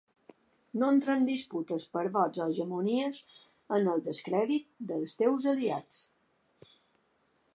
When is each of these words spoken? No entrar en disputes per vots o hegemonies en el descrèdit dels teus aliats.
No 0.83 0.87
entrar 0.93 1.17
en 1.19 1.27
disputes 1.27 1.83
per 1.97 2.03
vots 2.15 2.41
o 2.41 2.47
hegemonies 2.53 3.21
en 3.77 3.91
el 3.93 4.03
descrèdit 4.07 4.67
dels 4.93 5.15
teus 5.23 5.49
aliats. 5.55 6.75